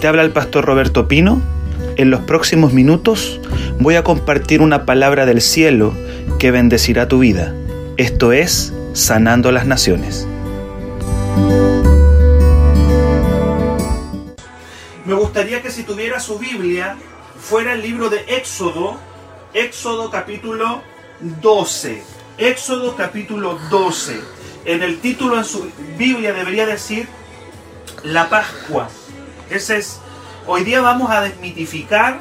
[0.00, 1.42] Te habla el pastor Roberto Pino.
[1.96, 3.38] En los próximos minutos
[3.78, 5.92] voy a compartir una palabra del cielo
[6.38, 7.54] que bendecirá tu vida.
[7.98, 10.26] Esto es Sanando las Naciones.
[15.04, 16.96] Me gustaría que si tuviera su Biblia
[17.38, 18.98] fuera el libro de Éxodo,
[19.52, 20.80] Éxodo capítulo
[21.42, 22.02] 12.
[22.38, 24.18] Éxodo capítulo 12.
[24.64, 27.06] En el título en su Biblia debería decir
[28.02, 28.88] la Pascua.
[29.50, 30.00] Es.
[30.46, 32.20] Hoy día vamos a desmitificar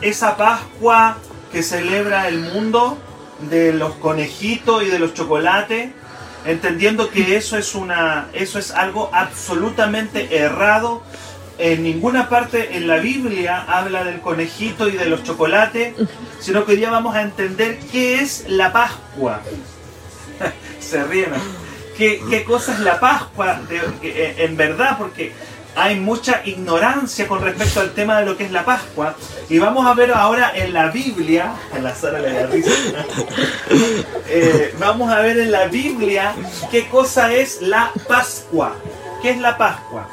[0.00, 1.18] esa Pascua
[1.52, 2.96] que celebra el mundo
[3.50, 5.90] de los conejitos y de los chocolates,
[6.46, 11.02] entendiendo que eso es una eso es algo absolutamente errado.
[11.58, 15.94] En ninguna parte en la Biblia habla del conejito y de los chocolates,
[16.40, 19.42] sino que hoy día vamos a entender qué es la Pascua.
[20.80, 21.32] Se ríen.
[21.98, 23.60] ¿Qué, ¿Qué, cosa es la Pascua
[24.02, 24.96] eh, en verdad?
[24.96, 25.32] Porque
[25.78, 29.14] hay mucha ignorancia con respecto al tema de lo que es la Pascua.
[29.48, 32.70] Y vamos a ver ahora en la Biblia, en la Sara le da risa,
[34.28, 36.34] eh, vamos a ver en la Biblia
[36.72, 38.74] qué cosa es la Pascua.
[39.22, 40.08] ¿Qué es la Pascua?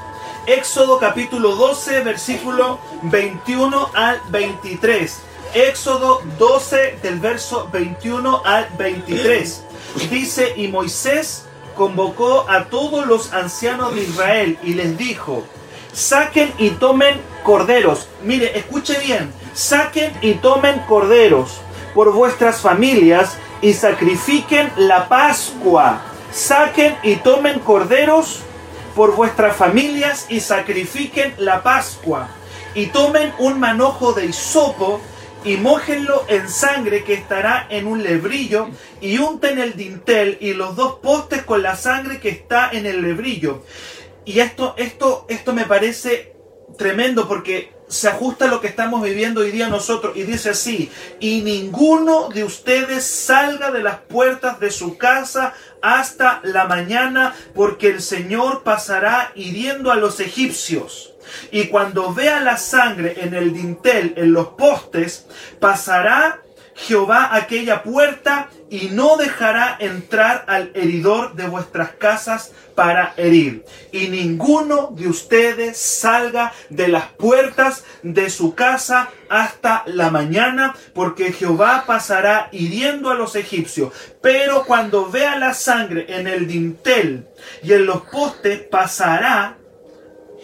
[0.46, 5.20] Éxodo capítulo 12, versículo 21 al 23.
[5.56, 9.64] Éxodo 12 del verso 21 al 23.
[10.12, 15.46] Dice, y Moisés convocó a todos los ancianos de Israel y les dijo,
[15.96, 18.08] saquen y tomen corderos.
[18.24, 21.62] Mire, escuche bien, saquen y tomen corderos
[21.96, 26.02] por vuestras familias y sacrifiquen la Pascua.
[26.32, 28.42] Saquen y tomen corderos
[28.94, 32.28] por vuestras familias y sacrifiquen la Pascua.
[32.76, 35.00] Y tomen un manojo de hisopo
[35.46, 38.68] y mójenlo en sangre que estará en un lebrillo
[39.00, 43.02] y unten el dintel y los dos postes con la sangre que está en el
[43.02, 43.64] lebrillo.
[44.26, 46.36] Y esto, esto, esto me parece
[46.78, 50.92] tremendo porque se ajusta a lo que estamos viviendo hoy día nosotros y dice así,
[51.20, 57.90] y ninguno de ustedes salga de las puertas de su casa hasta la mañana porque
[57.90, 61.14] el Señor pasará hiriendo a los egipcios.
[61.52, 65.26] Y cuando vea la sangre en el dintel, en los postes,
[65.60, 66.45] pasará
[66.76, 73.64] Jehová aquella puerta y no dejará entrar al heridor de vuestras casas para herir.
[73.94, 81.32] Y ninguno de ustedes salga de las puertas de su casa hasta la mañana, porque
[81.32, 83.94] Jehová pasará hiriendo a los egipcios.
[84.22, 87.26] Pero cuando vea la sangre en el dintel
[87.64, 89.58] y en los postes, pasará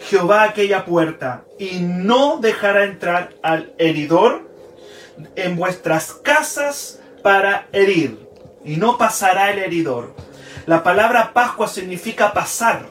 [0.00, 4.51] Jehová aquella puerta y no dejará entrar al heridor
[5.36, 8.28] en vuestras casas para herir
[8.64, 10.14] y no pasará el heridor.
[10.66, 12.86] La palabra Pascua significa pasar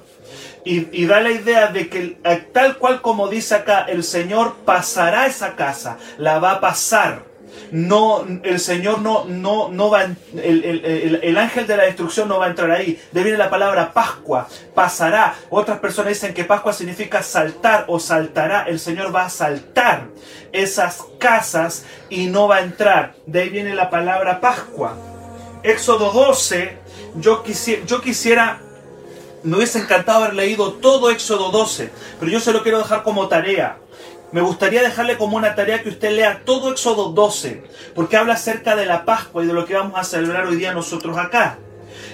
[0.63, 2.17] y, da la idea de que
[2.53, 7.30] tal cual como dice acá, el Señor pasará esa casa, la va a pasar
[7.71, 12.49] no, el Señor no, no, no va, el, ángel de la destrucción no va a
[12.49, 13.01] entrar ahí.
[13.11, 15.35] De viene la palabra Pascua, pasará.
[15.49, 18.63] Otras personas dicen que Pascua significa saltar o saltará.
[18.63, 20.07] El Señor va a saltar
[20.51, 23.15] esas casas y no va a entrar.
[23.25, 24.97] De ahí viene la palabra Pascua.
[25.63, 26.77] Éxodo 12,
[27.15, 28.61] yo quisiera, yo quisiera
[29.43, 33.27] me hubiese encantado haber leído todo Éxodo 12, pero yo se lo quiero dejar como
[33.27, 33.77] tarea
[34.31, 38.75] me gustaría dejarle como una tarea que usted lea todo Éxodo 12, porque habla acerca
[38.75, 41.57] de la Pascua y de lo que vamos a celebrar hoy día nosotros acá.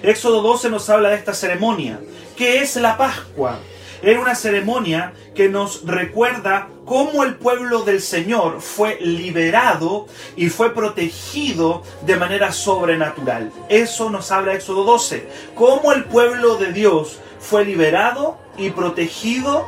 [0.01, 1.99] Éxodo 12 nos habla de esta ceremonia.
[2.35, 3.59] ¿Qué es la Pascua?
[4.01, 10.73] Era una ceremonia que nos recuerda cómo el pueblo del Señor fue liberado y fue
[10.73, 13.51] protegido de manera sobrenatural.
[13.69, 15.27] Eso nos habla Éxodo 12.
[15.55, 19.65] Cómo el pueblo de Dios fue liberado y protegido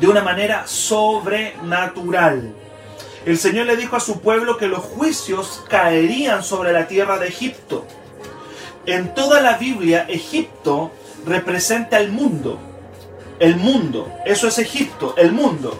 [0.00, 2.52] de una manera sobrenatural.
[3.24, 7.28] El Señor le dijo a su pueblo que los juicios caerían sobre la tierra de
[7.28, 7.86] Egipto.
[8.86, 10.92] En toda la Biblia, Egipto
[11.26, 12.58] representa el mundo.
[13.38, 15.76] El mundo, eso es Egipto, el mundo.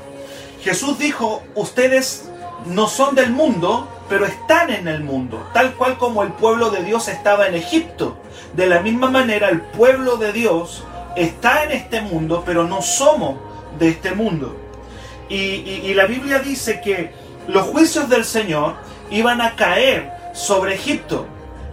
[0.63, 2.31] Jesús dijo, ustedes
[2.67, 6.83] no son del mundo, pero están en el mundo, tal cual como el pueblo de
[6.83, 8.17] Dios estaba en Egipto.
[8.55, 10.85] De la misma manera, el pueblo de Dios
[11.17, 13.37] está en este mundo, pero no somos
[13.79, 14.57] de este mundo.
[15.29, 17.11] Y, la Biblia dice que
[17.49, 18.75] los juicios del Señor
[19.11, 21.27] iban a caer sobre Egipto.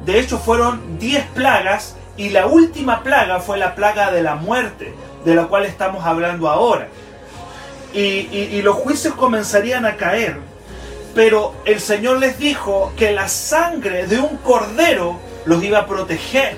[0.06, 4.94] De hecho, fueron 10 plagas y la última plaga fue la plaga de la muerte,
[5.26, 6.88] de la cual estamos hablando ahora.
[7.94, 10.38] Y, y, los juicios comenzarían a caer.
[11.14, 16.58] Pero el Señor les dijo que la sangre de un cordero los iba a proteger.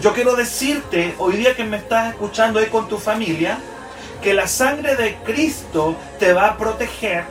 [0.00, 3.58] Yo quiero decirte, hoy día que me estás escuchando ahí con tu familia,
[4.24, 7.24] que la sangre de Cristo te va a proteger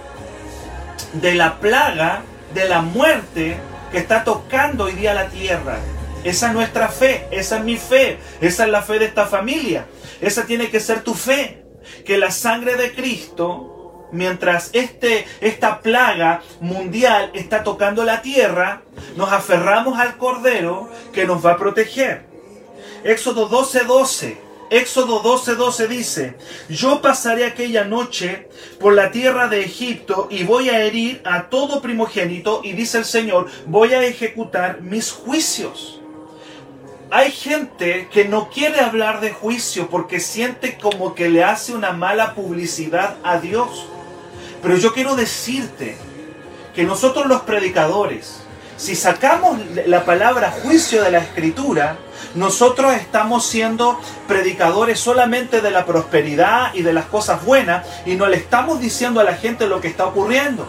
[1.14, 2.22] de la plaga,
[2.54, 3.58] de la muerte
[3.92, 5.80] que está tocando hoy día la tierra.
[6.24, 9.88] Esa es nuestra fe, esa es mi fe, esa es la fe de esta familia.
[10.22, 11.66] Esa tiene que ser tu fe.
[12.06, 18.84] Que la sangre de Cristo, mientras este, esta plaga mundial está tocando la tierra,
[19.18, 22.28] nos aferramos al Cordero que nos va a proteger.
[23.04, 23.88] Éxodo 12:12.
[23.88, 24.43] 12.
[24.74, 26.36] Éxodo 12:12 12 dice,
[26.68, 28.50] yo pasaré aquella noche
[28.80, 33.06] por la tierra de Egipto y voy a herir a todo primogénito y dice el
[33.06, 36.02] Señor, voy a ejecutar mis juicios.
[37.12, 41.92] Hay gente que no quiere hablar de juicio porque siente como que le hace una
[41.92, 43.86] mala publicidad a Dios.
[44.64, 45.98] Pero yo quiero decirte
[46.74, 48.40] que nosotros los predicadores,
[48.78, 52.00] si sacamos la palabra juicio de la escritura,
[52.36, 58.28] nosotros estamos siendo predicadores solamente de la prosperidad y de las cosas buenas y no
[58.28, 60.66] le estamos diciendo a la gente lo que está ocurriendo.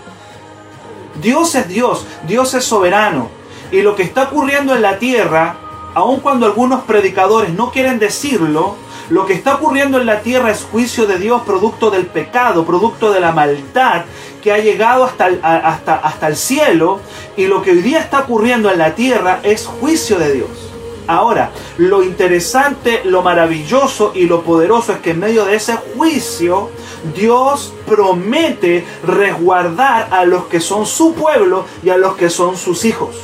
[1.22, 3.30] Dios es Dios, Dios es soberano
[3.70, 5.56] y lo que está ocurriendo en la tierra,
[5.94, 8.76] aun cuando algunos predicadores no quieren decirlo,
[9.10, 13.12] lo que está ocurriendo en la tierra es juicio de Dios, producto del pecado, producto
[13.12, 14.04] de la maldad
[14.42, 17.00] que ha llegado hasta el, hasta, hasta el cielo.
[17.36, 20.73] Y lo que hoy día está ocurriendo en la tierra es juicio de Dios.
[21.06, 26.70] Ahora, lo interesante, lo maravilloso y lo poderoso es que en medio de ese juicio,
[27.14, 32.86] Dios promete resguardar a los que son su pueblo y a los que son sus
[32.86, 33.16] hijos.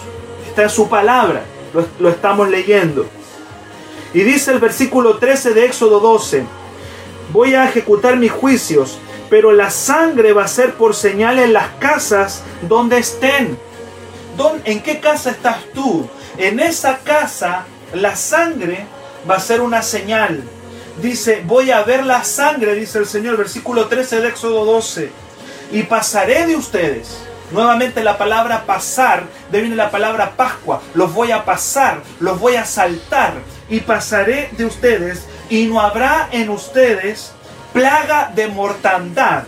[0.47, 3.07] Está en su palabra, lo, lo estamos leyendo.
[4.13, 6.45] Y dice el versículo 13 de Éxodo 12,
[7.33, 8.99] voy a ejecutar mis juicios,
[9.31, 13.57] pero la sangre va a ser por señal en las casas donde estén.
[14.65, 16.09] ¿En qué casa estás tú?
[16.39, 18.87] En esa casa la sangre
[19.29, 20.43] va a ser una señal.
[21.03, 25.11] Dice, voy a ver la sangre, dice el Señor, versículo 13 de Éxodo 12,
[25.73, 27.19] y pasaré de ustedes.
[27.51, 30.81] Nuevamente la palabra pasar, de viene la palabra Pascua.
[30.95, 33.35] Los voy a pasar, los voy a saltar
[33.69, 37.33] y pasaré de ustedes y no habrá en ustedes
[37.73, 39.45] plaga de mortandad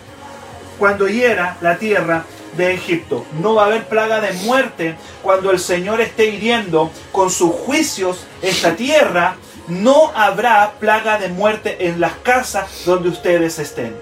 [0.79, 2.25] cuando hiera la tierra
[2.57, 3.25] de Egipto.
[3.41, 8.27] No va a haber plaga de muerte cuando el Señor esté hiriendo con sus juicios
[8.43, 9.37] esta tierra.
[9.69, 13.95] No habrá plaga de muerte en las casas donde ustedes estén.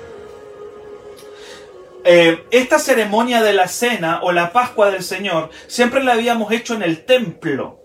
[2.03, 6.75] Eh, esta ceremonia de la cena o la Pascua del Señor siempre la habíamos hecho
[6.75, 7.79] en el templo,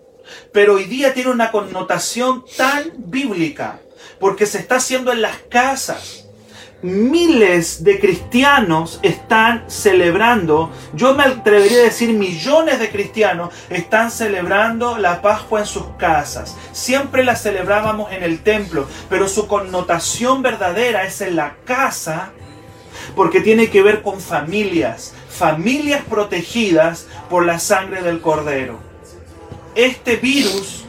[0.52, 3.80] pero hoy día tiene una connotación tan bíblica
[4.18, 6.25] porque se está haciendo en las casas
[6.82, 14.98] miles de cristianos están celebrando, yo me atrevería a decir millones de cristianos están celebrando
[14.98, 16.56] la Pascua en sus casas.
[16.72, 22.32] Siempre la celebrábamos en el templo, pero su connotación verdadera es en la casa
[23.14, 28.78] porque tiene que ver con familias, familias protegidas por la sangre del cordero.
[29.74, 30.84] Este virus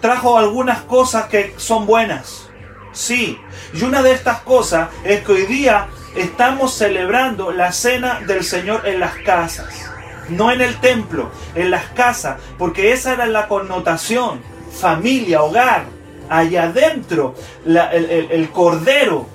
[0.00, 2.48] trajo algunas cosas que son buenas,
[2.92, 3.38] sí,
[3.72, 8.86] y una de estas cosas es que hoy día estamos celebrando la cena del Señor
[8.86, 9.90] en las casas.
[10.28, 14.40] No en el templo, en las casas, porque esa era la connotación.
[14.72, 15.84] Familia, hogar,
[16.28, 17.34] allá adentro,
[17.66, 19.26] el, cordero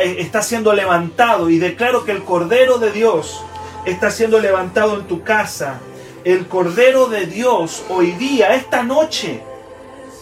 [0.00, 3.44] eh, está siendo levantado y declaro que el cordero de Dios
[3.84, 5.80] está siendo levantado en tu casa.
[6.24, 9.42] El cordero de Dios hoy día, esta noche,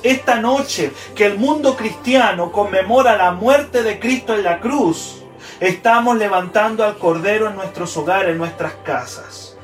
[0.02, 5.22] esta noche que el mundo cristiano conmemora la muerte de Cristo en la cruz,
[5.60, 9.56] estamos levantando al Cordero en nuestros hogares, en nuestras casas.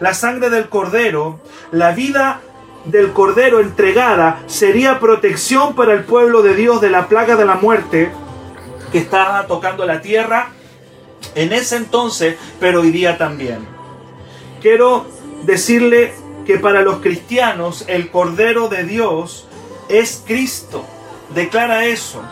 [0.00, 2.40] La sangre del Cordero, la vida
[2.84, 7.54] del Cordero entregada sería protección para el pueblo de Dios de la plaga de la
[7.54, 8.10] muerte
[8.90, 10.48] que estaba tocando la tierra
[11.34, 13.66] en ese entonces, pero hoy día también.
[14.60, 15.06] Quiero
[15.44, 16.12] decirle
[16.44, 19.46] que para los cristianos el Cordero de Dios
[19.88, 20.84] es Cristo.
[21.34, 22.22] Declara eso.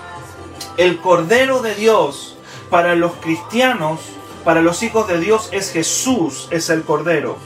[0.77, 2.37] El Cordero de Dios
[2.71, 4.01] para los cristianos,
[4.45, 7.37] para los hijos de Dios, es Jesús, es el Cordero.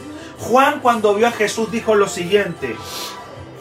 [0.40, 2.76] Juan cuando vio a Jesús dijo lo siguiente.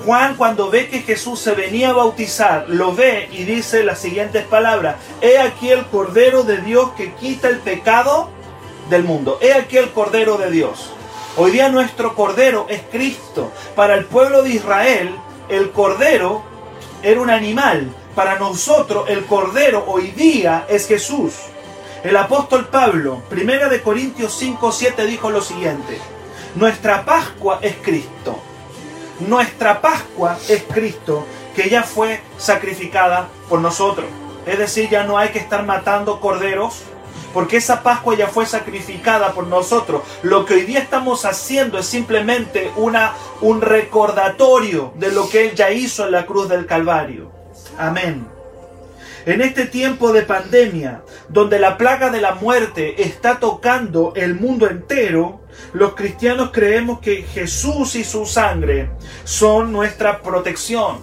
[0.06, 4.46] Juan cuando ve que Jesús se venía a bautizar, lo ve y dice las siguientes
[4.46, 4.98] palabras.
[5.22, 8.30] He aquí el Cordero de Dios que quita el pecado
[8.90, 9.40] del mundo.
[9.42, 10.92] He aquí el Cordero de Dios.
[11.38, 13.52] Hoy día nuestro Cordero es Cristo.
[13.76, 15.16] Para el pueblo de Israel,
[15.50, 16.44] el cordero
[17.02, 17.94] era un animal.
[18.16, 21.34] Para nosotros el cordero hoy día es Jesús.
[22.04, 25.98] El apóstol Pablo, primera de Corintios 5, 7 dijo lo siguiente:
[26.56, 28.40] Nuestra Pascua es Cristo.
[29.20, 34.08] Nuestra Pascua es Cristo que ya fue sacrificada por nosotros.
[34.46, 36.84] Es decir, ya no hay que estar matando corderos,
[37.34, 40.04] porque esa Pascua ya fue sacrificada por nosotros.
[40.22, 45.56] Lo que hoy día estamos haciendo es simplemente una, un recordatorio de lo que Él
[45.56, 47.32] ya hizo en la cruz del Calvario.
[47.78, 48.28] Amén.
[49.26, 54.70] En este tiempo de pandemia, donde la plaga de la muerte está tocando el mundo
[54.70, 58.90] entero, los cristianos creemos que Jesús y su sangre
[59.24, 61.00] son nuestra protección.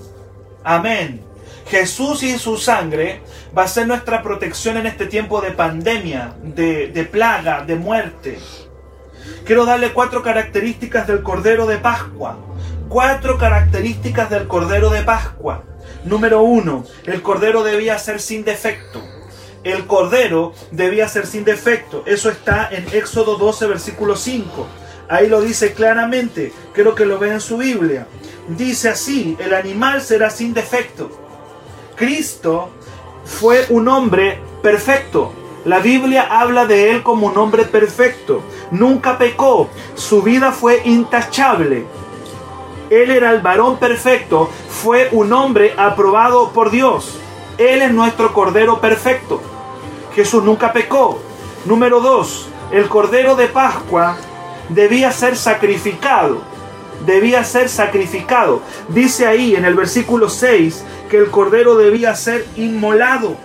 [0.62, 1.29] Amén.
[1.70, 3.20] Jesús y su sangre
[3.56, 8.40] va a ser nuestra protección en este tiempo de pandemia, de, de, plaga, de muerte.
[9.44, 12.38] Quiero darle cuatro características del Cordero de Pascua.
[12.88, 15.62] Cuatro características del Cordero de Pascua.
[16.04, 19.00] Número uno, el cordero debía ser sin defecto.
[19.62, 22.02] El cordero debía ser sin defecto.
[22.04, 24.66] Eso está en Éxodo 12, versículo 5.
[25.08, 26.52] Ahí lo dice claramente.
[26.72, 28.08] Creo que lo ve en su Biblia.
[28.48, 31.29] Dice así, el animal será sin defecto.
[32.00, 32.70] Cristo
[33.26, 35.34] fue un hombre perfecto.
[35.66, 38.40] La Biblia habla de él como un hombre perfecto.
[38.70, 39.68] Nunca pecó.
[39.96, 41.84] Su vida fue intachable.
[42.88, 47.18] Él era el varón perfecto, fue un hombre aprobado por Dios.
[47.58, 49.42] Él es nuestro Cordero perfecto.
[50.14, 51.20] Jesús nunca pecó.
[51.66, 54.16] Número dos, el Cordero de Pascua
[54.70, 56.40] debía ser sacrificado.
[57.04, 58.62] Debía ser sacrificado.
[58.88, 63.36] Dice ahí en el versículo 6 que el Cordero debía ser inmolado.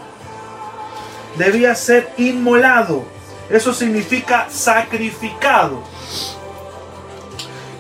[1.37, 3.03] Debía ser inmolado.
[3.49, 5.83] Eso significa sacrificado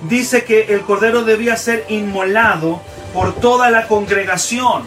[0.07, 2.81] dice que el cordero debía ser inmolado
[3.13, 4.83] por toda la congregación.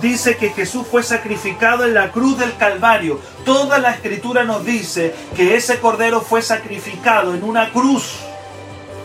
[0.00, 3.20] Dice que Jesús fue sacrificado en la cruz del Calvario.
[3.44, 8.16] Toda la escritura nos dice que ese cordero fue sacrificado en una cruz.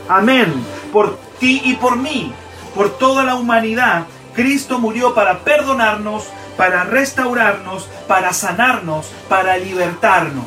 [0.08, 0.52] Amén.
[0.92, 2.34] Por ti y por mí,
[2.76, 4.08] por toda la humanidad.
[4.40, 6.24] Cristo murió para perdonarnos,
[6.56, 10.46] para restaurarnos, para sanarnos, para libertarnos.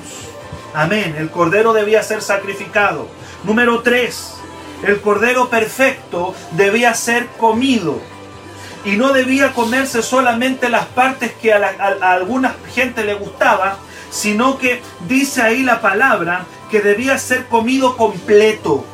[0.72, 1.14] Amén.
[1.18, 3.06] El cordero debía ser sacrificado.
[3.44, 4.36] Número 3
[4.82, 8.00] el cordero perfecto debía ser comido.
[8.84, 11.58] Y no debía comerse solamente las partes que a,
[12.00, 13.76] alguna gente le gustaba,
[14.10, 18.84] sino que dice ahí la palabra que debía ser comido completo.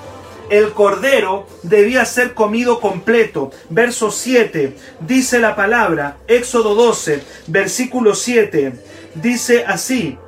[0.50, 3.50] El cordero debía ser comido completo.
[3.68, 8.72] Verso 7 dice la palabra, Éxodo 12, versículo 7,
[9.14, 10.18] dice así,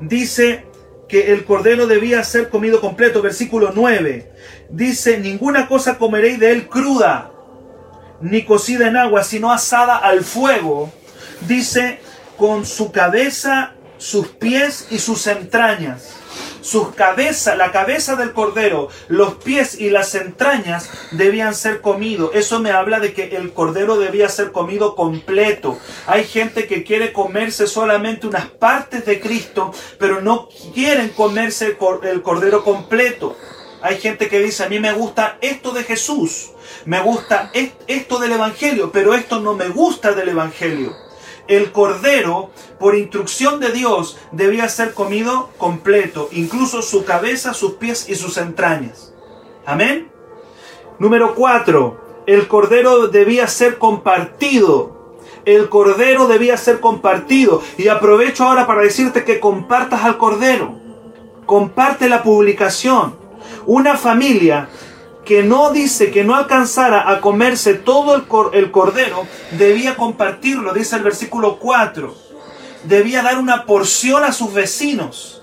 [0.00, 0.66] dice
[1.08, 3.22] que el cordero debía ser comido completo.
[3.22, 4.32] Versículo 9.
[4.70, 7.30] Dice, ninguna cosa comeréis de él cruda,
[8.20, 10.92] ni cocida en agua, sino asada al fuego.
[11.46, 12.00] Dice,
[12.36, 16.25] con su cabeza, sus pies y sus entrañas
[16.66, 22.32] sus cabezas, la cabeza del cordero, los pies y las entrañas debían ser comidos.
[22.34, 25.78] Eso me habla de que el cordero debía ser comido completo.
[26.08, 32.22] Hay gente que quiere comerse solamente unas partes de Cristo, pero no quieren comerse el
[32.22, 33.36] cordero completo.
[33.80, 36.50] Hay gente que dice, a mí me gusta esto de Jesús,
[36.84, 37.52] me gusta
[37.86, 41.05] esto del Evangelio, pero esto no me gusta del Evangelio
[41.48, 48.08] el cordero, por instrucción de Dios, debía ser comido completo, incluso su cabeza, sus pies
[48.08, 49.12] y sus entrañas.
[49.64, 50.10] Amén.
[50.98, 52.24] Número 4.
[52.26, 55.16] El cordero debía ser compartido.
[55.44, 57.62] El cordero debía ser compartido.
[57.78, 60.74] Y aprovecho ahora para decirte que compartas al cordero.
[61.44, 63.14] Comparte la publicación.
[63.66, 64.68] Una familia
[65.26, 69.26] que no dice que no alcanzara a comerse todo el, cordero,
[69.58, 72.14] debía compartirlo, dice el versículo 4.
[72.84, 75.42] Debía dar una porción a sus vecinos.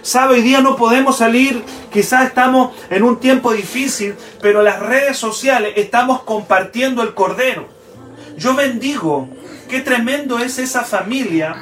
[0.00, 5.18] Sabe, hoy día no podemos salir, quizás estamos en un tiempo difícil, pero las redes
[5.18, 7.66] sociales estamos compartiendo el cordero.
[8.38, 9.28] Yo bendigo,
[9.68, 11.56] qué tremendo es esa familia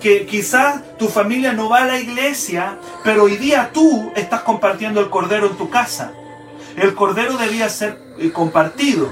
[0.00, 5.00] que quizás tu familia no va a la iglesia, pero hoy día tú estás compartiendo
[5.00, 6.12] el cordero en tu casa.
[6.76, 9.10] El cordero debía ser eh, compartido.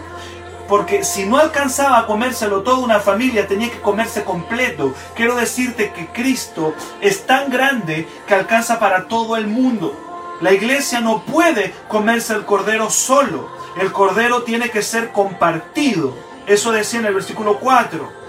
[0.69, 4.95] Porque si no alcanzaba a comérselo toda una familia, tenía que comerse completo.
[5.17, 10.39] Quiero decirte que Cristo es tan grande que alcanza para todo el mundo.
[10.41, 13.51] La iglesia no puede comerse el cordero solo.
[13.81, 16.15] El cordero tiene que ser compartido.
[16.47, 18.21] Eso decía en el versículo 4.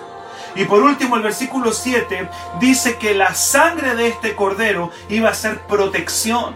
[0.55, 2.27] Y por último, el versículo 7
[2.59, 6.55] dice que la sangre de este cordero iba a ser protección.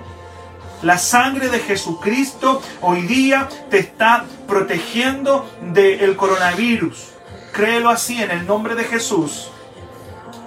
[0.82, 7.12] La sangre de Jesucristo hoy día te está protegiendo del coronavirus.
[7.53, 9.50] Créelo así en el nombre de Jesús.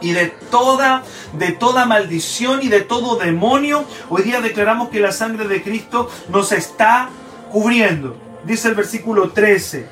[0.01, 5.11] Y de toda, de toda maldición y de todo demonio, hoy día declaramos que la
[5.11, 7.09] sangre de Cristo nos está
[7.51, 8.17] cubriendo.
[8.45, 9.89] Dice el versículo 13.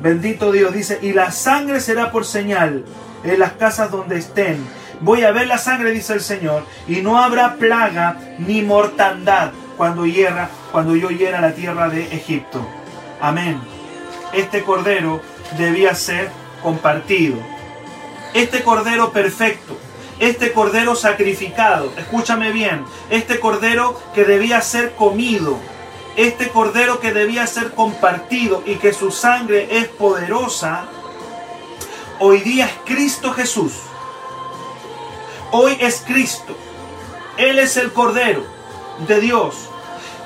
[0.00, 2.84] Bendito Dios, dice, y la sangre será por señal
[3.24, 4.64] en las casas donde estén.
[5.00, 10.04] Voy a ver la sangre, dice el Señor, y no habrá plaga ni mortandad cuando
[10.04, 12.66] hierra, cuando yo hiera la tierra de Egipto.
[13.18, 13.58] Amén.
[14.34, 15.22] Este cordero
[15.56, 16.30] debía ser
[16.62, 17.38] compartido.
[18.34, 19.78] Este cordero perfecto,
[20.18, 25.58] este cordero sacrificado, escúchame bien, este cordero que debía ser comido,
[26.16, 30.84] este cordero que debía ser compartido y que su sangre es poderosa,
[32.18, 33.72] hoy día es Cristo Jesús.
[35.52, 36.56] Hoy es Cristo.
[37.36, 38.44] Él es el cordero
[39.08, 39.68] de Dios.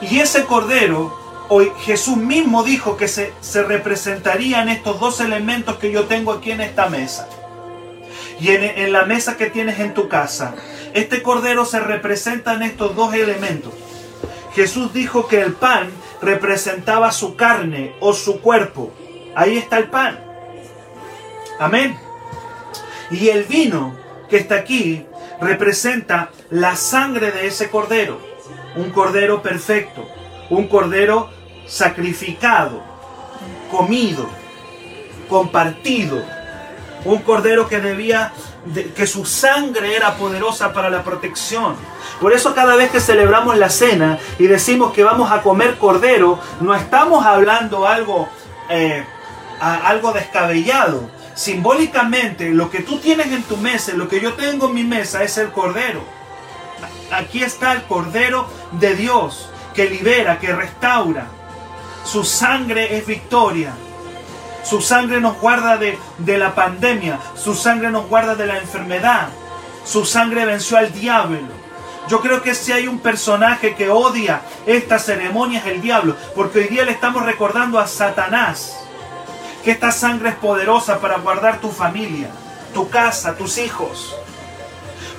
[0.02, 5.76] Y ese cordero, hoy Jesús mismo dijo que se, se representaría en estos dos elementos
[5.76, 7.28] que yo tengo aquí en esta mesa.
[8.38, 10.54] Y en, en la mesa que tienes en tu casa.
[10.92, 13.72] Este cordero se representa en estos dos elementos.
[14.54, 15.90] Jesús dijo que el pan
[16.20, 18.92] representaba su carne o su cuerpo.
[19.34, 20.22] Ahí está el pan.
[21.58, 21.98] Amén.
[23.10, 23.94] Y el vino
[24.28, 25.06] que está aquí
[25.44, 28.18] representa la sangre de ese cordero.
[28.76, 30.08] Un cordero perfecto.
[30.50, 31.30] Un cordero
[31.66, 32.82] sacrificado,
[33.70, 34.28] comido,
[35.28, 36.22] compartido.
[37.04, 38.32] Un cordero que debía,
[38.96, 41.76] que su sangre era poderosa para la protección.
[42.20, 46.38] Por eso cada vez que celebramos la cena y decimos que vamos a comer cordero,
[46.60, 48.28] no estamos hablando algo,
[48.70, 49.04] eh,
[49.60, 51.10] algo descabellado.
[51.34, 55.24] Simbólicamente, lo que tú tienes en tu mesa, lo que yo tengo en mi mesa
[55.24, 56.04] es el cordero.
[57.10, 61.26] Aquí está el cordero de Dios que libera, que restaura.
[62.04, 63.72] Su sangre es victoria.
[64.62, 67.18] Su sangre nos guarda de, de la pandemia.
[67.34, 69.28] Su sangre nos guarda de la enfermedad.
[69.84, 71.64] Su sangre venció al diablo.
[72.08, 76.68] Yo creo que si hay un personaje que odia estas ceremonias, el diablo, porque hoy
[76.68, 78.83] día le estamos recordando a Satanás
[79.64, 82.28] que esta sangre es poderosa para guardar tu familia,
[82.75, 84.14] tu casa, tus hijos.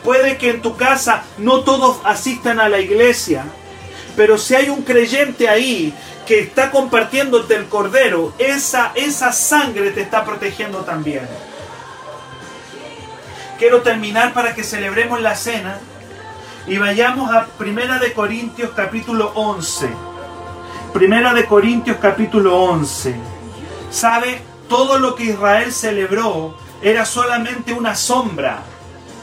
[0.04, 3.44] Puede que en tu casa no todos asistan a la iglesia,
[4.16, 5.94] pero si hay un creyente ahí
[6.28, 11.28] que está compartiéndote el cordero, esa, esa sangre te está protegiendo también.
[13.58, 15.80] Quiero terminar para que celebremos la cena
[16.68, 19.90] y vayamos a Primera de Corintios capítulo 11.
[20.94, 23.35] Primera de Corintios capítulo 11.
[23.96, 24.42] ¿Sabe?
[24.68, 28.62] Todo lo que Israel celebró era solamente una sombra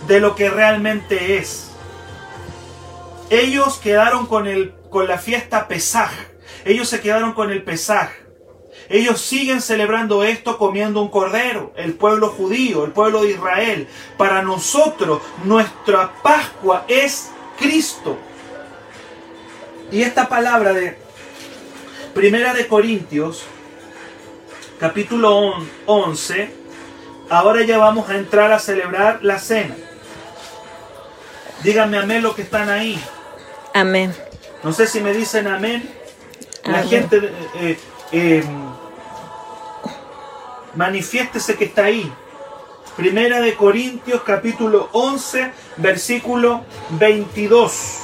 [0.08, 1.72] de lo que realmente es.
[3.28, 6.10] Ellos quedaron con, el, con la fiesta Pesaj.
[6.64, 8.12] Ellos se quedaron con el Pesaj.
[8.88, 13.88] Ellos siguen celebrando esto comiendo un cordero, el pueblo judío, el pueblo de Israel.
[14.16, 18.16] Para nosotros, nuestra Pascua es Cristo.
[19.90, 20.96] Y esta palabra de
[22.14, 23.44] Primera de Corintios,
[24.82, 25.54] capítulo
[25.86, 26.50] 11,
[27.30, 29.76] ahora ya vamos a entrar a celebrar la cena.
[31.62, 33.00] Díganme amén lo que están ahí.
[33.74, 34.12] Amén.
[34.64, 35.88] No sé si me dicen amén.
[36.64, 37.78] La gente eh, eh,
[38.10, 38.44] eh,
[40.74, 42.12] manifiéstese que está ahí.
[42.96, 47.98] Primera de Corintios capítulo 11, versículo 22.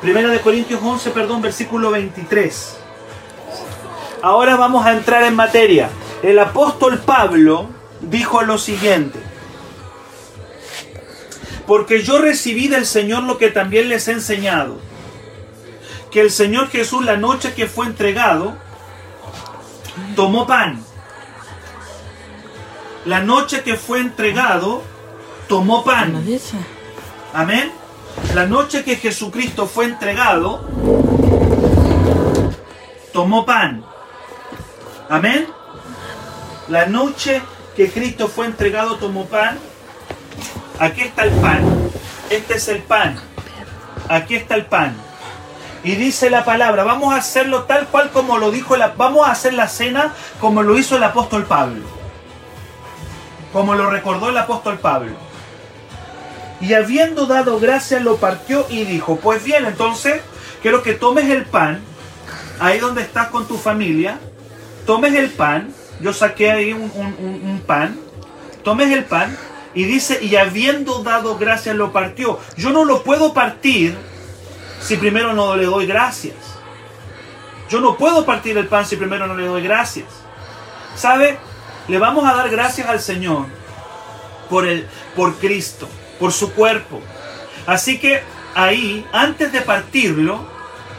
[0.00, 2.78] Primera de Corintios 11, perdón, versículo 23.
[4.22, 5.90] Ahora vamos a entrar en materia.
[6.22, 7.68] El apóstol Pablo
[8.00, 9.18] dijo lo siguiente.
[11.66, 14.78] Porque yo recibí del Señor lo que también les he enseñado.
[16.10, 18.56] Que el Señor Jesús la noche que fue entregado,
[20.14, 20.84] tomó pan
[23.04, 24.82] la noche que fue entregado,
[25.48, 26.24] tomó pan.
[27.34, 27.72] Amén.
[28.34, 30.68] La noche que Jesucristo fue entregado,
[33.12, 33.84] tomó pan.
[35.08, 35.46] Amén.
[36.68, 37.42] La noche
[37.76, 39.58] que Cristo fue entregado, tomó pan.
[40.78, 41.90] Aquí está el pan.
[42.30, 43.18] Este es el pan.
[44.08, 44.94] Aquí está el pan.
[45.84, 49.32] Y dice la palabra, vamos a hacerlo tal cual como lo dijo, la, vamos a
[49.32, 52.02] hacer la cena como lo hizo el apóstol Pablo
[53.52, 55.12] como lo recordó el apóstol Pablo.
[56.60, 60.22] Y habiendo dado gracias lo partió y dijo, pues bien, entonces
[60.62, 61.80] quiero que tomes el pan,
[62.60, 64.18] ahí donde estás con tu familia,
[64.86, 67.98] tomes el pan, yo saqué ahí un, pan,
[68.64, 69.36] tomes el pan
[69.74, 72.38] y dice, y habiendo dado gracias lo partió.
[72.56, 73.96] Yo no lo puedo partir
[74.80, 76.34] si primero no le doy gracias.
[77.70, 80.06] Yo no puedo partir el pan si primero no le doy gracias.
[80.94, 81.38] ¿Sabe?
[81.88, 83.46] Le vamos a dar gracias al Señor
[84.50, 87.00] por, el, por Cristo, por su cuerpo.
[87.66, 88.22] Así que
[88.54, 90.44] ahí, antes de partirlo,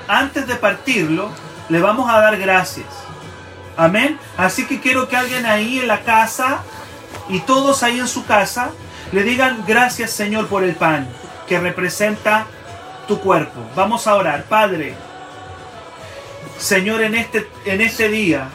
[0.08, 1.30] antes de partirlo,
[1.70, 2.88] le vamos a dar gracias.
[3.78, 4.20] Amén.
[4.38, 6.64] Así que quiero que alguien ahí en la casa
[7.30, 8.72] y todos ahí en su casa
[9.12, 11.08] le digan gracias Señor por el pan
[11.48, 12.46] que representa
[13.08, 13.60] tu cuerpo.
[13.76, 14.46] Vamos a orar.
[14.46, 14.96] Padre,
[16.58, 18.48] Señor, en este, en este día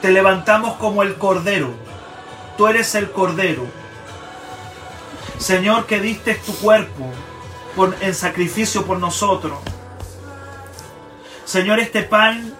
[0.00, 1.72] te levantamos como el Cordero.
[2.56, 3.66] Tú eres el Cordero.
[5.38, 7.10] Señor, que diste tu cuerpo
[8.00, 9.58] en sacrificio por nosotros.
[11.44, 12.54] Señor, este pan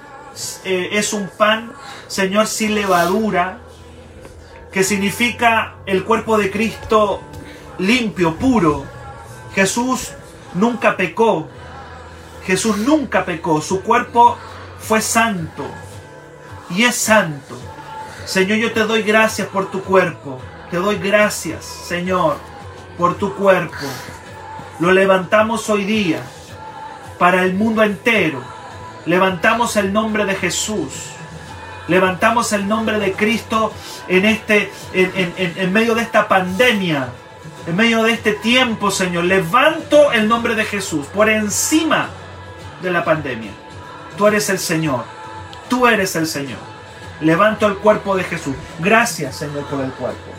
[0.64, 1.72] eh, es un pan,
[2.08, 3.58] Señor, sin levadura,
[4.72, 7.20] que significa el cuerpo de Cristo
[7.78, 8.84] limpio, puro.
[9.54, 10.12] Jesús
[10.54, 11.48] nunca pecó.
[12.44, 13.60] Jesús nunca pecó.
[13.60, 14.38] Su cuerpo
[14.78, 15.64] fue santo
[16.70, 17.58] y es santo.
[18.24, 20.38] Señor, yo te doy gracias por tu cuerpo.
[20.70, 22.36] Te doy gracias, Señor,
[22.96, 23.86] por tu cuerpo.
[24.80, 26.22] Lo levantamos hoy día
[27.18, 28.42] para el mundo entero.
[29.06, 31.10] Levantamos el nombre de Jesús.
[31.88, 33.72] Levantamos el nombre de Cristo
[34.08, 37.08] en, este, en, en medio de esta pandemia.
[37.66, 39.24] En medio de este tiempo, Señor.
[39.24, 42.08] Levanto el nombre de Jesús por encima
[42.82, 43.50] de la pandemia.
[44.16, 45.04] Tú eres el Señor.
[45.68, 46.58] Tú eres el Señor.
[47.20, 48.54] Levanto el cuerpo de Jesús.
[48.80, 50.32] Gracias, Señor, por el cuerpo.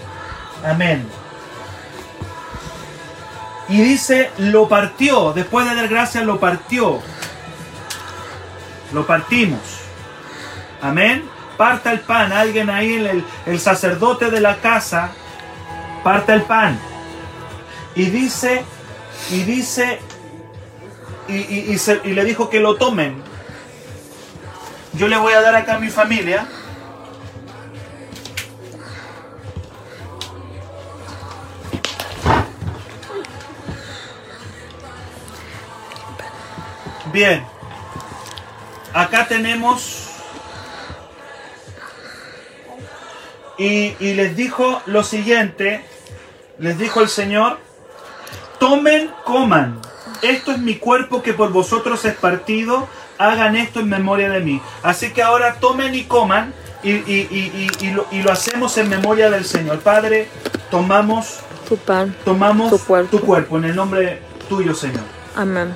[0.65, 1.07] Amén.
[3.69, 5.31] Y dice, lo partió.
[5.33, 7.01] Después de dar gracias, lo partió.
[8.93, 9.59] Lo partimos.
[10.81, 11.23] Amén.
[11.57, 12.31] Parta el pan.
[12.31, 15.11] Alguien ahí, el, el sacerdote de la casa,
[16.03, 16.79] parta el pan.
[17.95, 18.63] Y dice,
[19.31, 19.99] y dice,
[21.27, 23.21] y, y, y, le dijo que lo tomen.
[24.93, 26.47] Yo le voy a dar acá a mi familia.
[37.11, 37.52] Bien.
[38.93, 40.09] Acá tenemos...
[43.57, 45.85] Y, y les dijo lo siguiente,
[46.57, 47.59] les dijo el Señor,
[48.57, 49.79] tomen, coman
[50.23, 54.61] esto es mi cuerpo que por vosotros es partido, hagan esto en memoria de mí.
[54.81, 59.79] Así que ahora tomen y coman y, lo, hacemos en memoria del Señor.
[59.79, 60.29] Padre,
[60.71, 62.69] tomamos tu pan, tomamos
[63.09, 65.03] tu cuerpo en el nombre tuyo, Señor.
[65.35, 65.75] Amén.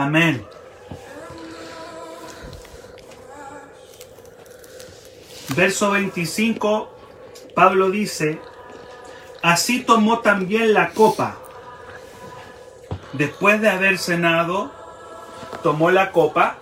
[0.00, 0.46] Amén.
[5.54, 6.88] Verso 25,
[7.54, 8.40] Pablo dice,
[9.42, 11.36] así tomó también la copa.
[13.12, 14.72] Después de haber cenado,
[15.62, 16.56] tomó la copa.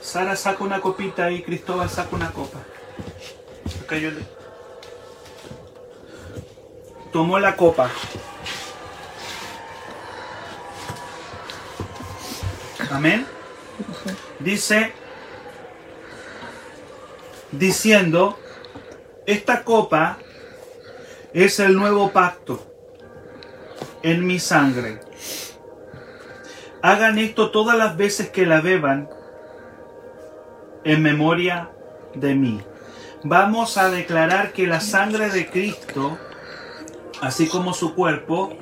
[0.00, 2.58] Sara saca una copita y Cristóbal saca una copa.
[3.84, 4.35] Acá yo le
[7.16, 7.90] tomó la copa.
[12.90, 13.26] Amén.
[14.38, 14.92] Dice,
[17.52, 18.38] diciendo,
[19.24, 20.18] esta copa
[21.32, 22.62] es el nuevo pacto
[24.02, 25.00] en mi sangre.
[26.82, 29.08] Hagan esto todas las veces que la beban
[30.84, 31.70] en memoria
[32.12, 32.60] de mí.
[33.22, 36.18] Vamos a declarar que la sangre de Cristo
[37.20, 38.56] así como su cuerpo,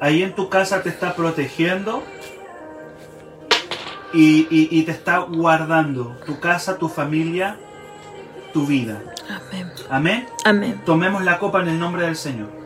[0.00, 2.02] ahí en tu casa te está protegiendo
[4.12, 7.56] y, te está guardando tu casa, tu familia,
[8.52, 9.02] tu vida.
[9.28, 9.72] Amén.
[9.90, 10.28] Amén.
[10.44, 10.82] Amén.
[10.84, 12.63] Tomemos la copa en el nombre del Señor.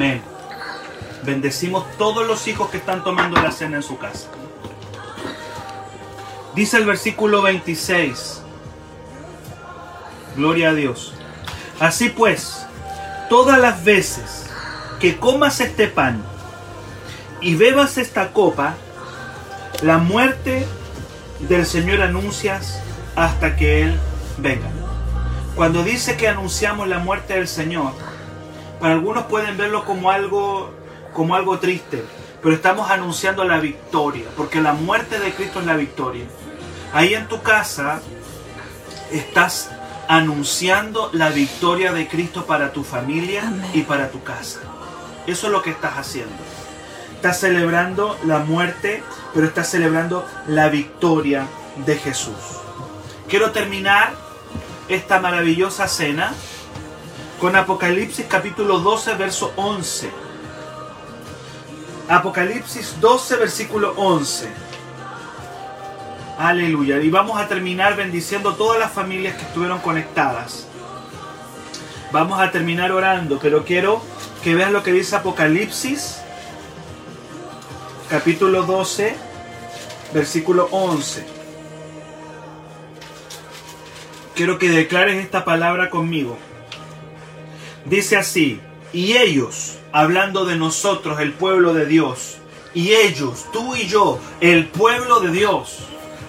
[0.00, 0.22] Amén.
[1.24, 4.28] Bendecimos todos los hijos que están tomando la cena en su casa.
[6.54, 8.40] Dice el versículo 26.
[10.36, 11.12] Gloria a Dios.
[11.80, 12.66] Así pues,
[13.28, 14.46] todas las veces
[15.00, 16.24] que comas este pan
[17.42, 18.76] y bebas esta copa,
[19.82, 20.66] la muerte
[21.40, 22.80] del Señor anuncias
[23.16, 24.00] hasta que Él
[24.38, 24.70] venga.
[25.56, 27.92] Cuando dice que anunciamos la muerte del Señor,
[28.80, 30.70] Para algunos pueden verlo como algo,
[31.12, 32.02] como algo triste,
[32.42, 36.24] pero estamos anunciando la victoria, porque la muerte de Cristo es la victoria.
[36.94, 38.00] Ahí en tu casa
[39.12, 39.70] estás
[40.08, 43.70] anunciando la victoria de Cristo para tu familia Amén.
[43.74, 44.60] y para tu casa.
[45.26, 46.34] Eso es lo que estás haciendo.
[47.14, 49.02] Estás celebrando la muerte,
[49.34, 51.46] pero estás celebrando la victoria
[51.84, 52.34] de Jesús.
[53.28, 54.14] Quiero terminar
[54.88, 56.32] esta maravillosa cena
[57.40, 60.10] con Apocalipsis capítulo 12, verso 11.
[62.06, 64.48] Apocalipsis 12, versículo 11.
[66.38, 66.98] Aleluya.
[67.00, 70.66] Y vamos a terminar bendiciendo todas las familias que estuvieron conectadas.
[72.12, 74.02] Vamos a terminar orando, pero quiero
[74.44, 76.20] que vean lo que dice Apocalipsis,
[78.10, 79.16] capítulo 12,
[80.12, 81.24] versículo 11.
[84.34, 86.36] Quiero que declares esta palabra conmigo.
[87.84, 88.60] Dice así,
[88.92, 92.36] y ellos, hablando de nosotros, el pueblo de Dios,
[92.74, 95.78] y ellos, tú y yo, el pueblo de Dios,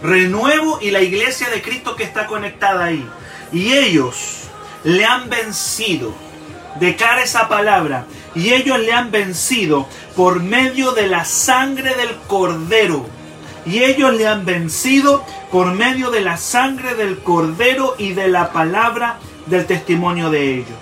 [0.02, 3.08] renuevo y la iglesia de Cristo que está conectada ahí,
[3.52, 4.44] y ellos
[4.84, 6.14] le han vencido,
[6.80, 13.06] declara esa palabra, y ellos le han vencido por medio de la sangre del cordero.
[13.66, 18.52] Y ellos le han vencido por medio de la sangre del cordero y de la
[18.52, 20.81] palabra del testimonio de ellos.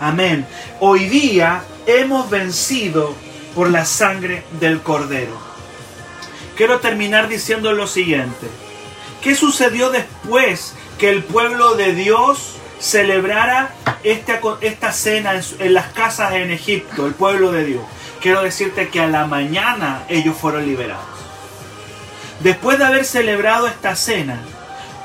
[0.00, 0.46] Amén.
[0.80, 3.14] Hoy día hemos vencido
[3.54, 5.38] por la sangre del cordero.
[6.56, 8.46] Quiero terminar diciendo lo siguiente.
[9.22, 15.86] ¿Qué sucedió después que el pueblo de Dios celebrara esta, esta cena en, en las
[15.88, 17.82] casas en Egipto, el pueblo de Dios?
[18.20, 21.04] Quiero decirte que a la mañana ellos fueron liberados.
[22.40, 24.42] Después de haber celebrado esta cena,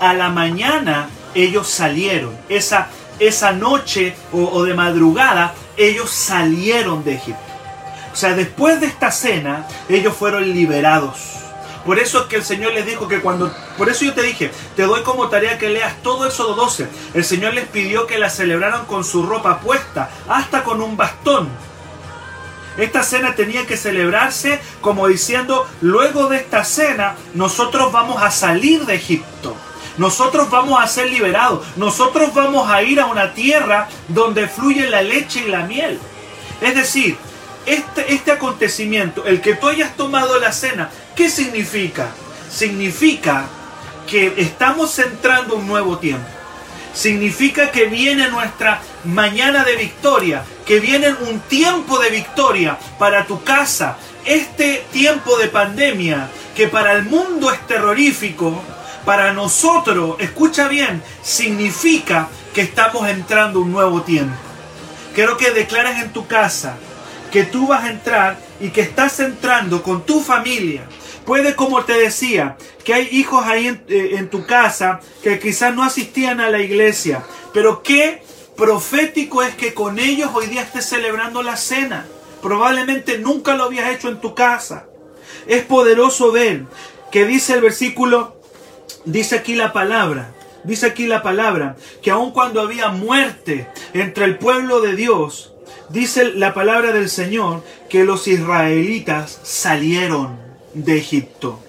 [0.02, 2.36] a la mañana ellos salieron.
[2.50, 2.90] Esa,
[3.22, 7.40] esa noche o, de madrugada, ellos salieron de Egipto.
[8.12, 11.20] O sea, después de esta cena, ellos fueron liberados.
[11.86, 13.54] Por eso es que el Señor les dijo que cuando...
[13.78, 16.88] Por eso yo te dije, te doy como tarea que leas todo Éxodo 12.
[17.14, 21.48] El Señor les pidió que la celebraran con su ropa puesta, hasta con un bastón.
[22.78, 28.86] Esta cena tenía que celebrarse como diciendo, luego de esta cena, nosotros vamos a salir
[28.86, 29.56] de Egipto.
[29.98, 31.66] Nosotros vamos a ser liberados.
[31.76, 36.00] Nosotros vamos a ir a una tierra donde fluye la leche y la miel.
[36.62, 37.18] Es decir,
[37.66, 42.10] este, este acontecimiento, el que tú hayas tomado la cena, ¿qué significa?
[42.50, 43.48] Significa
[44.08, 46.28] que estamos entrando un nuevo tiempo.
[46.94, 53.44] Significa que viene nuestra mañana de victoria, que viene un tiempo de victoria para tu
[53.44, 53.98] casa.
[54.26, 58.62] Este tiempo de pandemia, que para el mundo es terrorífico,
[59.06, 64.36] para nosotros, escucha bien, significa que estamos entrando un nuevo tiempo.
[65.16, 66.78] Quiero que declares en tu casa
[67.32, 70.84] que tú vas a entrar y que estás entrando con tu familia.
[71.26, 75.74] Puede, como te decía, que hay hijos ahí en, eh, en tu casa que quizás
[75.74, 78.24] no asistían a la iglesia, pero qué
[78.56, 82.06] profético es que con ellos hoy día estés celebrando la cena.
[82.42, 84.88] Probablemente nunca lo habías hecho en tu casa.
[85.48, 86.66] Es poderoso ver
[87.12, 88.41] que dice el versículo,
[89.06, 90.34] dice aquí la palabra,
[90.64, 95.54] dice aquí la palabra, que aun cuando había muerte entre el pueblo de Dios,
[95.90, 100.40] dice la palabra del Señor que los israelitas salieron
[100.74, 101.60] de Egipto.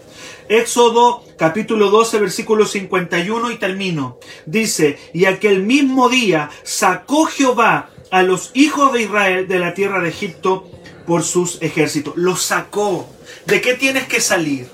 [0.48, 4.18] Éxodo capítulo 12 versículo 51 y termino.
[4.46, 10.00] Dice, y aquel mismo día sacó Jehová a los hijos de Israel de la tierra
[10.00, 10.68] de Egipto
[11.06, 12.14] por sus ejércitos.
[12.16, 13.08] Los sacó.
[13.46, 14.68] ¿De qué tienes que salir?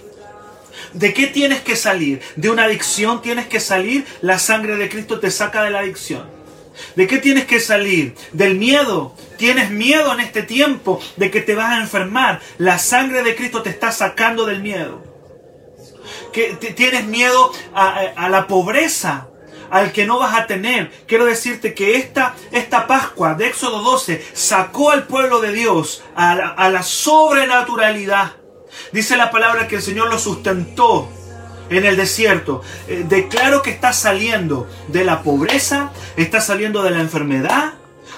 [0.99, 2.21] ¿De qué tienes que salir?
[2.35, 4.05] ¿De una adicción tienes que salir?
[4.21, 6.29] La sangre de Cristo te saca de la adicción.
[6.97, 8.17] ¿De qué tienes que salir?
[8.33, 9.15] Del miedo.
[9.37, 12.41] Tienes miedo en este tiempo de que te vas a enfermar.
[12.59, 15.05] La sangre de Cristo te está sacando del miedo.
[16.33, 19.29] Que tienes miedo a, la pobreza
[19.71, 20.91] al que no vas a tener.
[21.07, 26.33] Quiero decirte que esta, esta Pascua de Éxodo 12 sacó al pueblo de Dios a
[26.33, 28.33] a la sobrenaturalidad.
[28.93, 31.09] Dice la palabra que el Señor lo sustentó
[31.71, 32.63] en el desierto.
[32.89, 37.75] Eh, declaro que está saliendo de la pobreza, está saliendo de la enfermedad.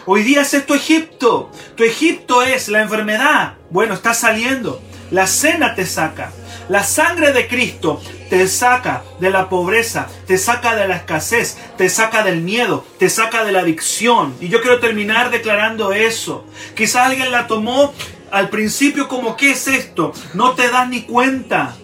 [0.06, 1.50] Hoy día es tu Egipto.
[1.76, 3.54] Tu Egipto es la enfermedad.
[3.70, 4.80] Bueno, está saliendo.
[5.10, 6.32] La cena te saca.
[6.68, 11.88] La sangre de Cristo te saca de la pobreza, te saca de la escasez, te
[11.88, 14.36] saca del miedo, te saca de la adicción.
[14.40, 16.46] Y yo quiero terminar declarando eso.
[16.76, 17.92] Quizás alguien la tomó
[18.30, 20.12] al principio como, ¿qué es esto?
[20.34, 21.74] No te das ni cuenta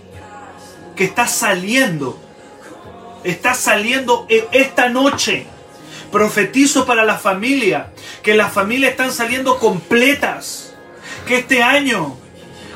[0.95, 2.19] que estás saliendo.
[3.25, 5.47] Estás saliendo e- esta noche.
[6.13, 7.91] Profetizo para la familia,
[8.23, 10.75] que las familias están saliendo completas.
[11.27, 12.17] Que este año,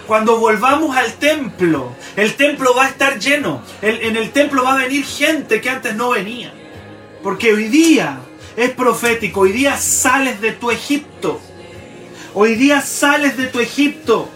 [0.07, 3.63] cuando volvamos al templo, el templo va a estar lleno.
[3.83, 6.53] en el templo va a venir gente que antes no venía.
[7.23, 8.19] Porque hoy día
[8.57, 9.41] es profético.
[9.41, 11.41] Hoy día sales de tu Egipto.
[12.33, 14.29] Hoy día sales de tu Egipto.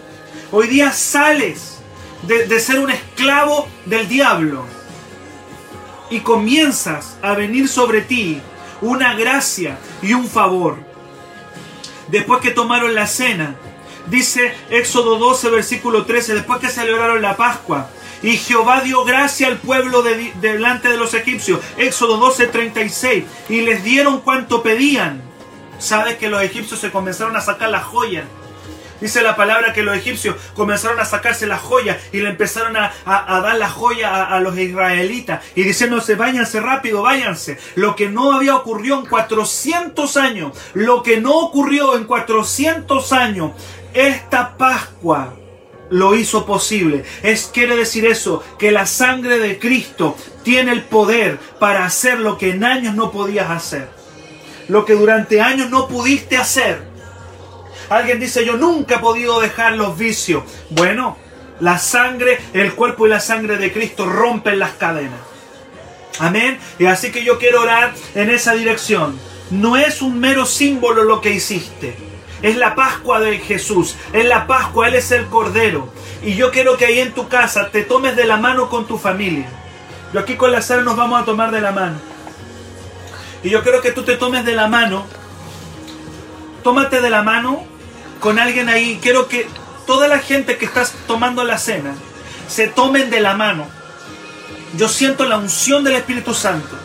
[0.51, 1.77] Hoy día sales
[2.23, 4.65] de, ser un esclavo del diablo.
[6.09, 8.41] Y comienzas a venir sobre ti
[8.81, 10.77] una gracia y un favor.
[12.09, 13.55] Después que tomaron la cena,
[14.07, 17.89] dice Éxodo 12, versículo 13, después que celebraron la Pascua,
[18.21, 20.03] y Jehová dio gracia al pueblo
[20.41, 21.61] delante de los egipcios.
[21.77, 23.23] Éxodo 12, 36.
[23.49, 25.24] Y les dieron cuanto pedían.
[25.79, 28.25] Sabes que los egipcios se comenzaron a sacar las joyas.
[29.01, 32.91] Dice la palabra que los egipcios comenzaron a sacarse las joyas y le empezaron a,
[33.05, 37.59] dar la joya a, a, los israelitas y diciéndose váyanse rápido, váyanse.
[37.75, 43.51] Lo que no había ocurrido en 400 años, lo que no ocurrió en 400 años,
[43.93, 45.35] esta Pascua
[45.89, 47.03] lo hizo posible.
[47.21, 52.37] Es quiere decir eso, que la sangre de Cristo tiene el poder para hacer lo
[52.37, 53.94] que en años no podías hacer.
[54.67, 56.81] Lo que durante años no pudiste hacer.
[57.89, 60.43] Alguien dice, yo nunca he podido dejar los vicios.
[60.69, 61.17] Bueno,
[61.59, 65.19] la sangre, el cuerpo y la sangre de Cristo rompen las cadenas.
[66.19, 66.57] Amén.
[66.79, 69.19] Y así que yo quiero orar en esa dirección.
[69.51, 71.95] No es un mero símbolo lo que hiciste
[72.45, 73.95] es la Pascua de Jesús.
[74.13, 75.89] Es la Pascua, Él es el Cordero.
[76.23, 78.97] Y yo quiero que ahí en tu casa te tomes de la mano con tu
[78.97, 79.47] familia.
[80.13, 81.97] Yo aquí con la sal nos vamos a tomar de la mano.
[83.45, 85.05] Y yo quiero que tú te tomes de la mano.
[86.63, 87.63] Tómate de la mano
[88.19, 88.97] con alguien ahí.
[88.99, 89.47] Quiero que
[89.85, 91.93] toda la gente que estás tomando la cena
[92.47, 93.67] se tomen de la mano.
[94.75, 96.75] Yo siento la unción del Espíritu Santo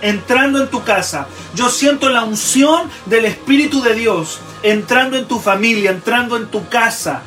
[0.00, 1.26] entrando en tu casa.
[1.56, 6.68] Yo siento la unción del Espíritu de Dios entrando en tu familia, entrando en tu
[6.68, 7.22] casa.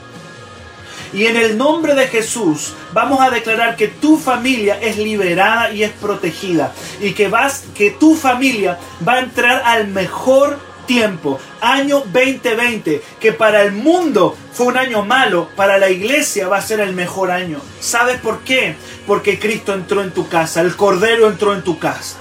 [1.13, 5.83] Y en el nombre de Jesús vamos a declarar que tu familia es liberada y
[5.83, 6.73] es protegida.
[7.01, 11.39] Y que vas, que tu familia va a entrar al mejor tiempo.
[11.59, 16.61] Año 2020, que para el mundo fue un año malo, para la iglesia va a
[16.61, 17.59] ser el mejor año.
[17.79, 18.75] ¿Sabes por qué?
[19.05, 22.20] Porque Cristo entró en tu casa, el Cordero entró en tu casa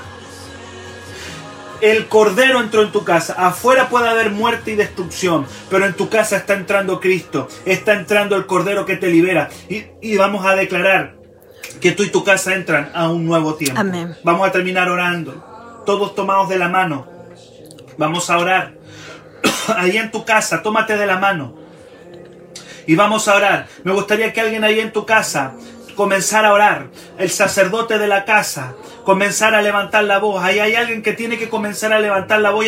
[1.80, 3.34] el Cordero entró en tu casa.
[3.36, 8.36] Afuera puede haber muerte y destrucción, pero en tu casa está entrando Cristo, está entrando
[8.36, 9.48] el Cordero que te libera.
[9.68, 11.14] Y, vamos a declarar
[11.80, 13.80] que tú y tu casa entran a un nuevo tiempo.
[14.24, 17.06] Vamos a terminar orando, todos tomados de la mano.
[17.96, 18.74] Vamos a orar.
[19.76, 21.56] ahí en tu casa, tómate de la mano.
[22.86, 23.68] Y vamos a orar.
[23.84, 25.54] Me gustaría que alguien ahí en tu casa
[26.00, 26.86] comenzara a orar.
[27.18, 30.42] El sacerdote de la casa comenzar a levantar la voz.
[30.42, 32.64] Ahí hay alguien que tiene que comenzar a levantar la voz.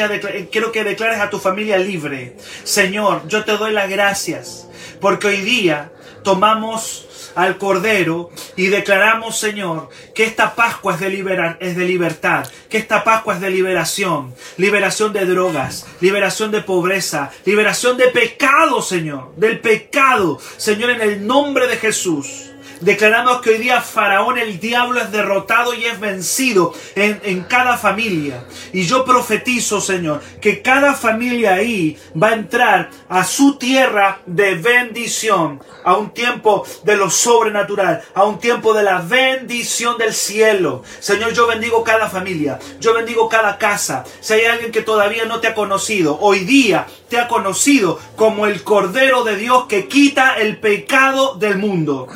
[0.50, 2.36] Quiero que declares a tu familia libre.
[2.62, 4.68] Señor, yo te doy las gracias
[5.00, 5.90] porque hoy día
[6.22, 12.76] tomamos al Cordero y declaramos, Señor, que esta Pascua es de, es de libertad, que
[12.76, 19.34] esta Pascua es de liberación, liberación de drogas, liberación de pobreza, liberación de pecado, Señor,
[19.36, 22.51] del pecado, Señor, en el nombre de Jesús.
[22.82, 27.76] Declaramos que hoy día Faraón, el diablo, es derrotado y es vencido en, en cada
[27.76, 28.42] familia.
[28.72, 34.56] Y yo profetizo, Señor, que cada familia ahí va a entrar a su tierra de
[34.56, 40.82] bendición, a un tiempo de lo sobrenatural, a un tiempo de la bendición del cielo.
[40.98, 44.02] Señor, yo bendigo cada familia, yo bendigo cada casa.
[44.20, 48.46] Si hay alguien que todavía no te ha conocido, hoy día te ha conocido como
[48.46, 52.08] el Cordero de Dios que quita el pecado del mundo.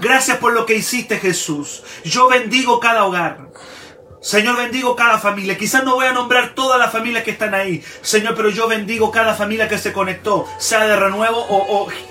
[0.00, 1.82] Gracias por lo que hiciste Jesús.
[2.04, 3.52] Yo bendigo cada hogar.
[4.22, 5.58] Señor, bendigo cada familia.
[5.58, 7.82] Quizás no voy a nombrar todas las familias que están ahí.
[8.02, 11.44] Señor, pero yo bendigo cada familia que se conectó, sea de renuevo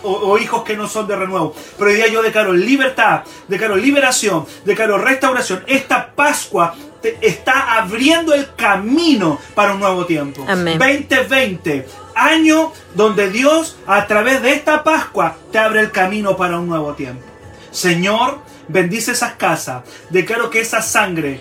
[0.03, 1.55] o, hijos que no son de renuevo.
[1.77, 5.63] Pero hoy día yo declaro libertad, declaro liberación, declaro restauración.
[5.67, 6.75] Esta Pascua
[7.21, 10.45] está abriendo el camino para un nuevo tiempo.
[10.45, 16.67] 2020, año donde Dios a través de esta Pascua te abre el camino para un
[16.67, 17.25] nuevo tiempo.
[17.71, 19.83] Señor, bendice esas casas.
[20.09, 21.39] Declaro que esa sangre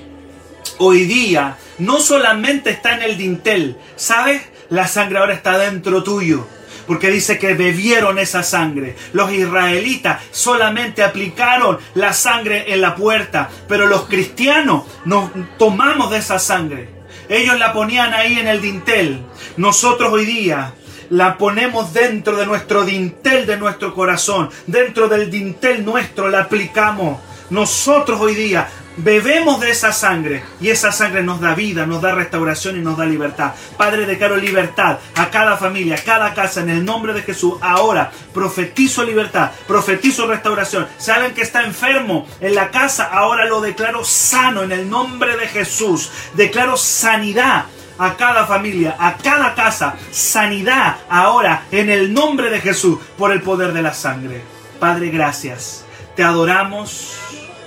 [0.79, 4.43] hoy día no solamente está en el dintel, ¿sabes?
[4.71, 6.47] La sangre ahora está dentro tuyo.
[6.87, 8.97] Porque dice que bebieron esa sangre.
[9.13, 13.49] Los israelitas solamente aplicaron la sangre en la puerta.
[13.69, 16.89] Pero los cristianos nos tomamos de esa sangre.
[17.29, 19.25] Ellos la ponían ahí en el dintel.
[19.57, 20.75] Nosotros hoy día
[21.11, 24.49] la ponemos dentro de nuestro dintel de nuestro corazón.
[24.67, 27.21] Dentro del dintel nuestro la aplicamos.
[27.51, 32.15] Nosotros hoy día bebemos de esa sangre y esa sangre nos da vida, nos da
[32.15, 33.55] restauración y nos da libertad.
[33.77, 37.55] Padre, declaro libertad a cada familia, a cada casa, en el nombre de Jesús.
[37.61, 40.87] Ahora profetizo libertad, profetizo restauración.
[40.99, 45.49] Saben que está enfermo en la casa, ahora lo declaro sano en el nombre de
[45.49, 46.11] Jesús.
[46.35, 47.65] Declaro sanidad
[48.01, 53.43] a cada familia, a cada casa, sanidad ahora en el nombre de Jesús por el
[53.43, 54.43] poder de la sangre.
[54.81, 55.85] Padre, gracias.
[56.17, 57.21] Te adoramos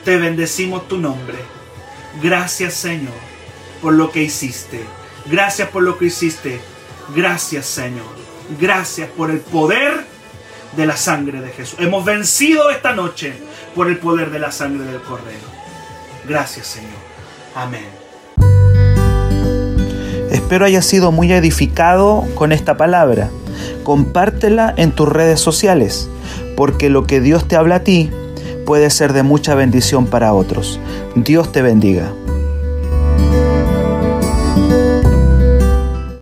[0.04, 1.38] te bendecimos tu nombre.
[2.22, 3.14] Gracias Señor
[3.82, 4.84] por lo que hiciste.
[5.26, 6.60] Gracias por lo que hiciste.
[7.16, 8.24] Gracias Señor.
[8.60, 10.06] Gracias por el poder
[10.76, 11.80] de la sangre de Jesús.
[11.80, 13.34] Hemos vencido esta noche
[13.76, 15.48] por el poder de la sangre del Cordero.
[16.26, 16.92] Gracias Señor.
[17.56, 18.03] Amén.
[20.34, 23.30] Espero haya sido muy edificado con esta palabra.
[23.84, 26.10] Compártela en tus redes sociales,
[26.58, 28.10] porque lo que Dios te habla a ti
[28.66, 30.80] puede ser de mucha bendición para otros.
[31.16, 32.12] Dios te bendiga.